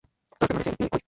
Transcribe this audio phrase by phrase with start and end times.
[0.39, 0.99] Todos permanece en pie hoy.